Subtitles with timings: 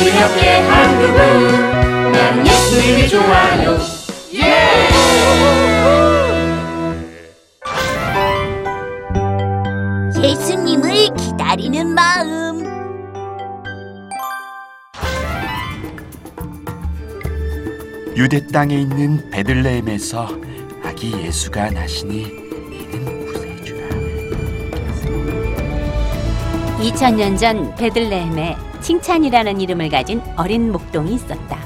[0.00, 3.78] 우리 함께 한 그분 나는 예수님이 좋아요
[4.34, 4.88] 예!
[10.22, 12.64] 예수님을 기다리는 마음.
[18.16, 20.28] 유대 땅에 있는 베들레헴에서
[20.84, 22.47] 아기 예수가 나시니
[26.78, 31.58] 2000년 전 베들레헴에 칭찬이라는 이름을 가진 어린 목동이 있었다.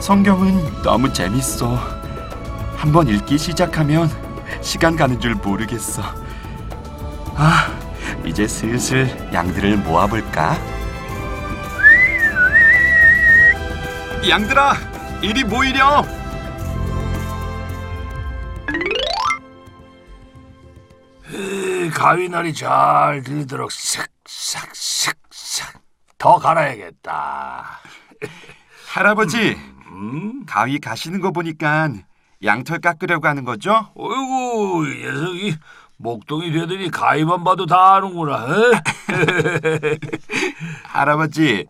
[0.00, 1.78] 성경은 너무 재밌어.
[2.76, 4.10] 한번 읽기 시작하면
[4.60, 6.02] 시간 가는 줄 모르겠어.
[7.36, 7.68] 아,
[8.24, 10.58] 이제 슬슬 양들을 모아볼까?
[14.28, 14.74] 양들아,
[15.22, 16.21] 이리 모이렴.
[22.02, 25.14] 가위날이 잘 들리도록 싹싹싹싹
[26.18, 27.78] 더 갈아야겠다.
[28.88, 29.56] 할아버지,
[30.44, 31.90] 가위 가시는 거 보니까
[32.42, 33.88] 양털 깎으려고 하는 거죠?
[33.94, 35.54] 어이구 이 녀석이
[35.98, 38.34] 목동이 되더니 가위만 봐도 다 아는구나.
[38.34, 38.72] 어?
[40.82, 41.66] 할아버지,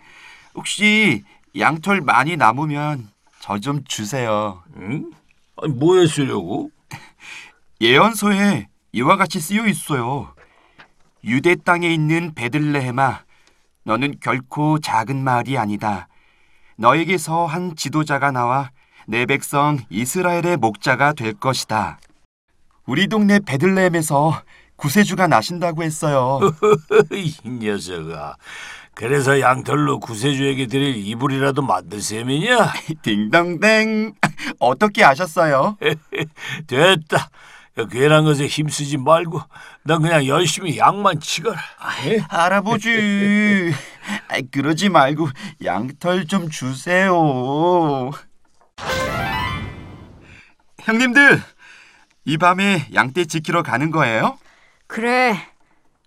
[0.54, 1.24] 혹시
[1.58, 3.10] 양털 많이 남으면
[3.40, 4.62] 저 좀 주세요.
[4.78, 5.10] 응?
[5.58, 6.70] 아니, 뭐에 쓰려고?
[7.82, 10.34] 예언서에 이와 같이 쓰여 있어요.
[11.24, 13.24] 유대 땅에 있는 베들레헴아,
[13.84, 16.08] 너는 결코 작은 마을이 아니다.
[16.76, 18.70] 너에게서 한 지도자가 나와
[19.06, 21.98] 내 백성 이스라엘의 목자가 될 것이다.
[22.84, 24.42] 우리 동네 베들레헴에서
[24.76, 26.40] 구세주가 나신다고 했어요.
[27.12, 28.36] 이 녀석아.
[28.94, 32.72] 그래서 양털로 구세주에게 드릴 이불이라도 만들 셈이냐?
[33.02, 34.12] 딩동댕.
[34.58, 35.78] 어떻게 아셨어요?
[36.66, 37.30] 됐다.
[37.78, 39.40] 야, 괜한 것에 힘쓰지 말고
[39.84, 41.58] 넌 그냥 열심히 양만 치거라.
[42.04, 42.18] 예?
[42.28, 43.72] 할아버지,
[44.28, 45.28] 아이, 그러지 말고
[45.64, 48.10] 양털 좀 주세요.
[50.80, 51.40] 형님들,
[52.26, 54.38] 이 밤에 양떼 지키러 가는 거예요?
[54.86, 55.34] 그래.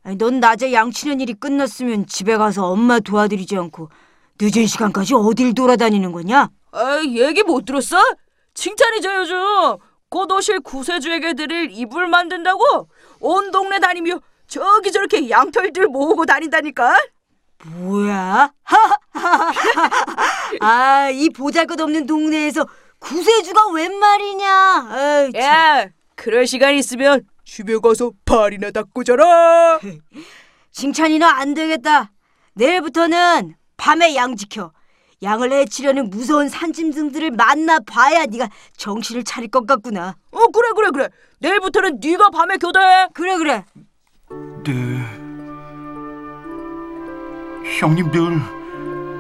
[0.04, 3.90] 아니, 넌 낮에 양치는 일이 끝났으면 집에 가서 엄마 도와드리지 않고
[4.40, 6.50] 늦은 시간까지 어딜 돌아다니는 거냐?
[6.74, 7.98] 아, 얘기 못 들었어?
[8.54, 9.36] 칭찬이죠 요즘.
[10.16, 12.88] 곧 오실 구세주에게 드릴 이불 만든다고
[13.20, 16.96] 온 동네 다니며 저기 저렇게 양털들 모으고 다닌다니까.
[17.66, 18.54] 뭐야?
[20.62, 22.66] 아, 이 보잘것없는 동네에서
[23.00, 24.88] 구세주가 웬 말이냐?
[24.90, 25.42] 아이, 참.
[25.44, 29.82] 야, 그럴 시간 있으면 집에 가서 발이나 닦고 자라.
[30.72, 32.14] 칭찬이나 안 되겠다.
[32.54, 34.72] 내일부터는 밤에 양 지켜.
[35.24, 40.16] 양을 해치려는 무서운 산짐승들을 만나 봐야 네가 정신을 차릴 것 같구나.
[40.32, 41.10] 어, 그래 그래 그래.
[41.40, 43.08] 내일부터는 네가 밤에 교대해.
[43.14, 43.66] 그래 그래.
[44.64, 45.26] 네.
[47.80, 48.40] 형님들,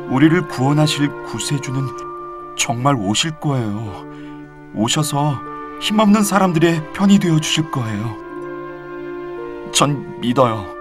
[0.09, 4.05] 우리를 구원하실 구세주는 정말 오실 거예요.
[4.75, 5.39] 오셔서
[5.81, 8.15] 힘없는 사람들의 편이 되어 주실 거예요.
[9.71, 10.74] 전 믿어요.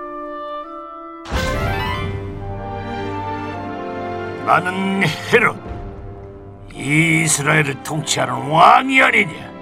[4.45, 5.57] 나는 헤롯
[6.75, 9.55] 이스라엘을 통치하는 왕이 아니냐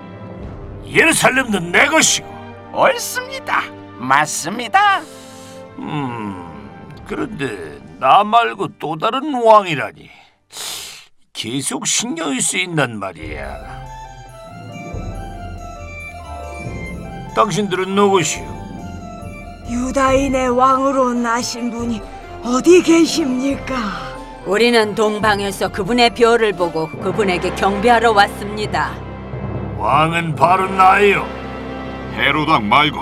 [0.87, 2.27] 예루살렘도 내 것이고
[2.73, 3.63] 옳습니다.
[3.99, 5.01] 맞습니다.
[5.79, 6.71] 음
[7.07, 10.11] 그런데 나 말고 또 다른 왕이라니
[11.33, 13.83] 계속 신경이 쓰인단 말이야
[17.35, 18.45] 당신들은 누구시오?
[19.71, 22.03] 유다인의 왕으로 나신 분이
[22.45, 24.12] 어디 계십니까?
[24.45, 28.93] 우리는 동방에서 그분의 별을 보고 그분에게 경배하러 왔습니다.
[29.79, 31.25] 왕은 바로 나요
[32.15, 33.01] 헤로당 말고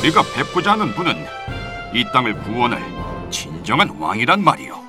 [0.00, 1.24] 우리가 뵙고자 하는 분은
[1.94, 2.82] 이 땅을 구원할
[3.30, 4.88] 진정한 왕이란 말이요.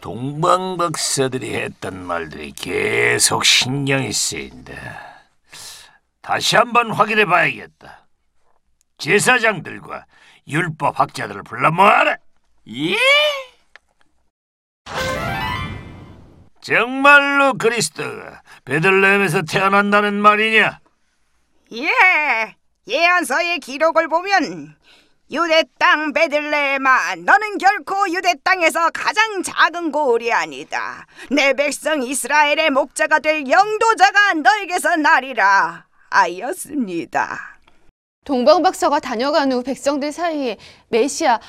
[0.00, 4.74] 동방 박사들이 했던 말들이 계속 신경이 쓰인다.
[6.22, 8.06] 다시 한번 확인해 봐야겠다.
[8.98, 10.04] 제사장들과
[10.46, 12.16] 율법 학자들을 불러 모아라.
[12.70, 12.96] 예?
[16.60, 20.80] 정말로 그리스도가 베들레헴에서 태어난다는 말이냐?
[21.72, 22.56] 예,
[22.86, 24.76] 예언서의 기록을 보면
[25.30, 31.06] 유대 땅 베들레헴아 너는 결코 유대 땅에서 가장 작은 고울이 아니다.
[31.30, 37.58] 내 백성 이스라엘의 목자가 될 영도자가 너에게서 나리라 하였습니다.
[38.26, 41.40] 동방박사가 다녀간 후 백성들 사이에 메시아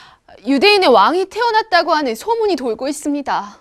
[0.45, 3.57] 유대인의 왕이 태어났다고 하는 소문이 돌고 있습니다.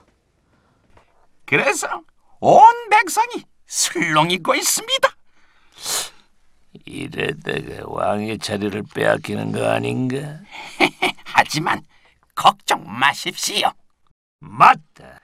[1.45, 2.03] 그래서
[2.41, 5.09] 온 백성이 술렁이고 있습니다.
[6.85, 10.41] 이래다가 왕의 자리를 빼앗기는 거 아닌가?
[11.25, 11.83] 하지만
[12.35, 13.71] 걱정 마십시오.
[14.41, 15.21] 맞다.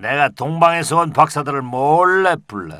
[0.00, 2.76] 내가 동방에서 온 박사들을 몰래 불러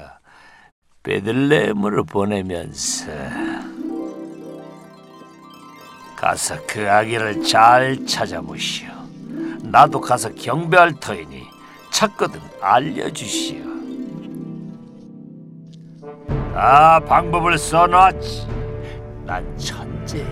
[1.02, 3.06] 베들레헴으로 보내면서
[6.18, 8.88] 가서 그 아기를 잘 찾아보시오.
[9.62, 11.44] 나도 가서 경배할 터이니
[11.92, 13.62] 찾거든 알려주시오.
[16.56, 18.48] 아 방법을 써놨지.
[19.24, 20.26] 난 천재야.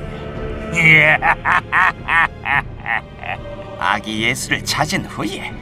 [3.79, 5.53] 아기 예수를 찾은 후에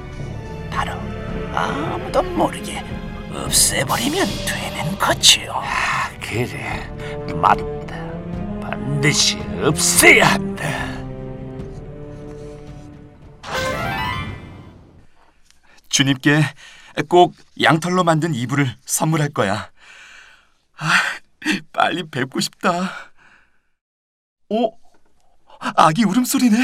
[0.71, 0.93] 바로
[1.53, 2.83] 아무도 모르게
[3.31, 5.53] 없애버리면 되는 거지요.
[5.53, 6.91] 아, 그래
[7.35, 7.84] 맞다.
[9.05, 10.65] 반드시 없애야 한다.
[15.91, 16.43] 주님께
[17.11, 19.71] 꼭 양털로 만든 이불을 선물할 거야.
[20.79, 20.91] 아,
[21.75, 22.91] 빨리 뵙고 싶다.
[24.49, 24.73] 오,
[25.59, 26.57] 아기 울음소리네.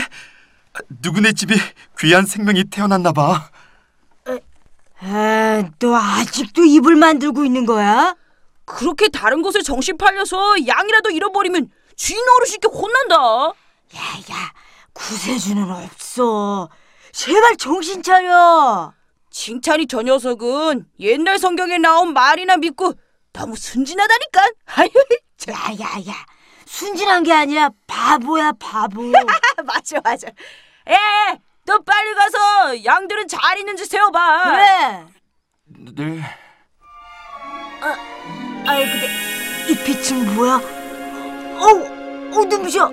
[1.03, 1.55] 누구네 집에
[1.99, 3.51] 귀한 생명이 태어났나 봐.
[5.03, 8.17] 에, 너 아직도 이불 만들고 있는 거야?
[8.65, 13.15] 그렇게 다른 곳에 정신 팔려서 양이라도 잃어버리면 주인 어르신 께 혼난다.
[13.95, 14.53] 야야,
[14.95, 16.71] 구세주는 없어.
[17.13, 18.95] 제발 정신 차려.
[19.29, 22.95] 칭찬이 저 녀석은 옛날 성경에 나온 말이나 믿고
[23.35, 24.41] 너무 순진하다니까.
[24.77, 24.89] 아유,
[25.37, 25.55] 참.
[25.55, 26.25] 야야야,
[26.65, 29.03] 순진한 게 아니라 바보야 바보.
[29.67, 30.29] 맞아 맞아.
[30.29, 30.97] 에,
[31.67, 34.45] 너 빨리 가서 양들은 잘 있는지 세워봐.
[34.45, 35.07] 그래.
[36.17, 36.23] 네.
[38.67, 39.09] 아이 근데
[39.69, 40.80] 이 빛은 뭐야?
[41.61, 41.85] 어우,
[42.35, 42.81] 어 눈부셔.
[42.81, 42.91] 야,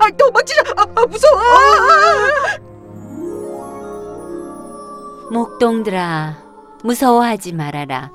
[0.00, 0.62] 아, 도망치자.
[0.76, 1.40] 아, 아, 무서워.
[5.30, 6.36] 목동들아,
[6.82, 8.10] 무서워하지 말아라.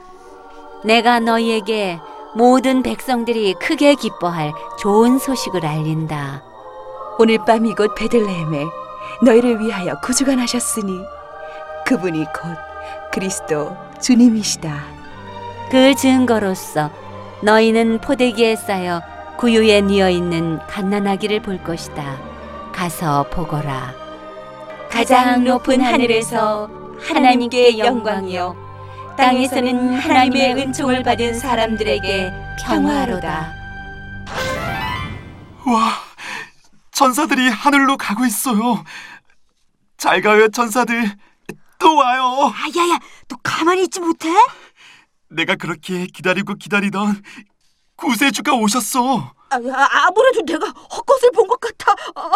[0.84, 2.00] 내가 너희에게
[2.36, 6.44] 모든 백성들이 크게 기뻐할 좋은 소식을 알린다.
[7.20, 8.66] 오늘 밤 이곳 베들레헴에
[9.24, 11.00] 너희를 위하여 구주가 나셨으니
[11.86, 12.58] 그분이 곧
[13.14, 14.74] 그리스도 주님이시다.
[15.70, 16.90] 그 증거로서
[17.44, 19.02] 너희는 포대기에 쌓여
[19.38, 22.18] 구유에 뉘어 있는 갓난아기를 볼 것이다.
[22.72, 23.94] 가서 보거라.
[24.90, 26.70] 가장 높은 하늘에서
[27.02, 28.56] 하나님께 영광이요.
[29.18, 32.32] 땅에서는 하나님의 은총을 받은 사람들에게
[32.66, 33.54] 평화로다.
[35.66, 35.92] 와,
[36.92, 38.84] 천사들이 하늘로 가고 있어요.
[39.98, 41.12] 잘 가요, 천사들.
[41.78, 42.54] 또 와요.
[42.56, 44.30] 아야야, 너 가만히 있지 못해?
[45.34, 47.22] 내가 그렇게 기다리고 기다리던
[47.96, 49.34] 구세주가 오셨어.
[49.50, 51.92] 아, 아, 아무래도 내가 헛것을 본 것 같아.
[52.16, 52.30] 아,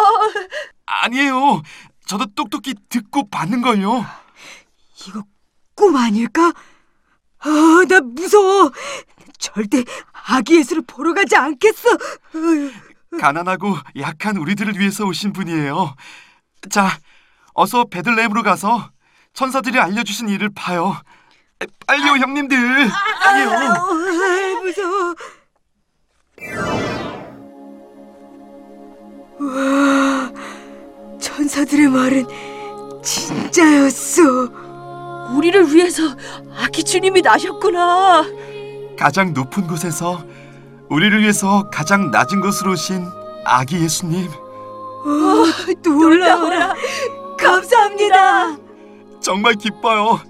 [0.86, 1.62] 아니에요.
[2.06, 4.04] 저도 똑똑히 듣고 받는 걸요.
[5.06, 5.22] 이거
[5.74, 6.52] 꿈 아닐까?
[7.40, 8.72] 아, 나 무서워.
[9.38, 11.88] 절대 아기 예수를 보러 가지 않겠어.
[13.20, 15.94] 가난하고 약한 우리들을 위해서 오신 분이에요.
[16.70, 16.98] 자,
[17.54, 18.90] 어서 베들레헴으로 가서
[19.34, 21.00] 천사들이 알려주신 일을 봐요.
[21.86, 22.56] 빨리요, 형님들.
[23.24, 23.50] 빨리요.
[23.50, 25.14] 아, 무서워.
[29.40, 30.32] 와,
[31.20, 32.26] 천사들의 말은
[33.02, 34.22] 진짜였어.
[35.34, 36.02] 우리를 위해서
[36.56, 38.24] 아기 주님이 나셨구나.
[38.98, 40.24] 가장 높은 곳에서
[40.88, 43.04] 우리를 위해서 가장 낮은 곳으로 오신
[43.44, 44.28] 아기 예수님.
[44.30, 46.74] 아, 놀라워라.
[47.38, 48.56] 감사합니다.
[49.20, 50.20] 정말 기뻐요.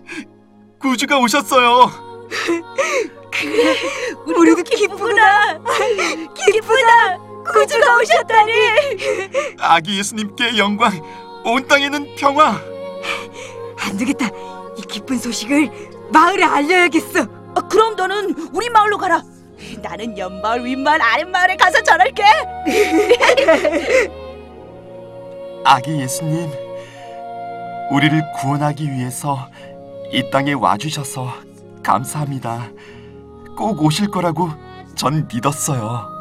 [0.79, 1.91] 구주가 오셨어요.
[4.27, 5.59] 우리도 기쁘구나.
[6.35, 7.19] 기쁘다.
[7.53, 8.53] 구주가 오셨다니.
[9.59, 10.93] 아기 예수님께 영광,
[11.45, 12.61] 온 땅에는 평화.
[13.81, 14.29] 안 되겠다.
[14.77, 15.71] 이 기쁜 소식을
[16.11, 17.27] 마을에 알려야겠어.
[17.55, 19.23] 아, 그럼 너는 우리 마을로 가라.
[19.83, 22.23] 나는 옆마을, 윗마을, 아랫마을에 가서 전할게.
[25.65, 26.51] 아기 예수님,
[27.91, 29.49] 우리를 구원하기 위해서
[30.11, 31.33] 이 땅에 와주셔서
[31.83, 32.71] 감사합니다.
[33.57, 34.51] 꼭 오실 거라고
[34.95, 36.17] 전 믿었어요.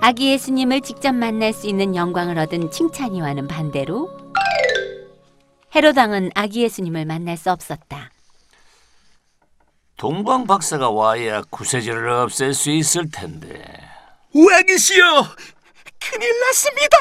[0.00, 4.10] 아기 예수님을 직접 만날 수 있는 영광을 얻은 칭찬이와는 반대로
[5.74, 8.10] 헤로당은 아기 예수님을 만날 수 없었다.
[9.96, 13.62] 동방 박사가 와야 구세주를 없앨 수 있을 텐데
[14.34, 15.04] 왕이시여,
[16.00, 16.96] 큰일 났습니다.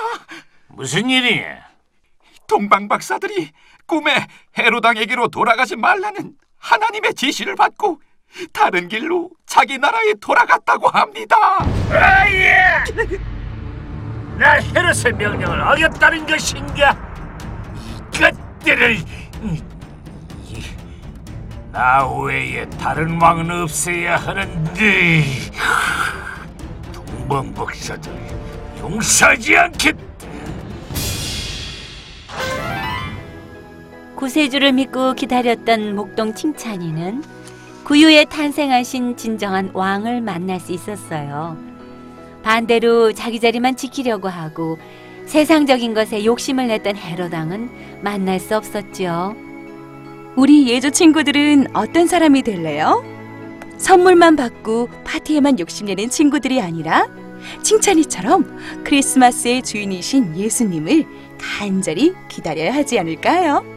[0.68, 1.64] 무슨 일이야?
[2.48, 3.52] 동방 박사들이
[3.88, 8.02] 꿈에 헤로당에게로 돌아가지 말라는 하나님의 지시를 받고
[8.52, 11.36] 다른 길로 자기 나라에 돌아갔다고 합니다.
[11.92, 12.84] 아예!
[14.38, 16.98] 나 헤롯의 명령을 어겼다는 것인가?
[18.16, 18.96] 이것들을
[19.44, 19.62] 이-
[21.72, 25.24] 나 외에 다른 왕은 없애야 하는데
[26.94, 28.12] 동방 박사들
[28.80, 30.13] 용서하지 않겠다.
[34.16, 37.24] 구세주를 믿고 기다렸던 목동 칭찬이는
[37.84, 41.58] 구유에 탄생하신 진정한 왕을 만날 수 있었어요.
[42.44, 44.78] 반대로 자기 자리만 지키려고 하고
[45.26, 49.36] 세상적인 것에 욕심을 냈던 헤로당은 만날 수 없었죠.
[50.36, 53.04] 우리 예조 친구들은 어떤 사람이 될래요?
[53.78, 57.08] 선물만 받고 파티에만 욕심내는 친구들이 아니라
[57.62, 61.06] 칭찬이처럼 크리스마스의 주인이신 예수님을
[61.38, 63.73] 간절히 기다려야 하지 않을까요?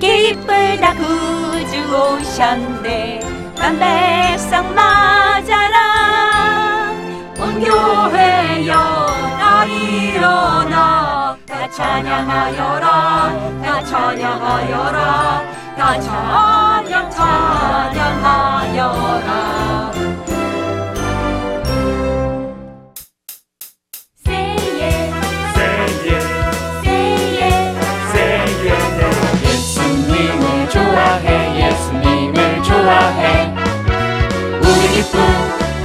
[0.00, 3.20] 기쁠다 구주 오셨네
[3.56, 5.78] 난 백성 맞아라.
[7.38, 8.72] 온 교회여
[9.38, 11.36] 나 일어나.
[11.46, 13.60] 다 찬양하여라.
[13.62, 15.42] 다 찬양하여라.
[15.76, 18.10] 다 찬양 찬양하여라